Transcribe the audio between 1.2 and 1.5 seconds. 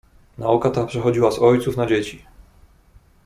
z